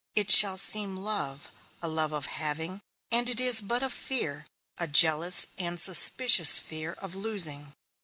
It 0.15 0.31
shall 0.31 0.57
seem 0.57 0.97
love, 0.97 1.51
a 1.79 1.87
love 1.87 2.11
of 2.11 2.25
having; 2.25 2.81
and 3.11 3.29
it 3.29 3.39
is 3.39 3.61
but 3.61 3.83
a 3.83 3.89
fear, 3.91 4.47
a 4.79 4.87
jealous 4.87 5.45
and 5.59 5.79
suspicious 5.79 6.57
fear 6.57 6.93
of 6.93 7.13
losing. 7.13 7.73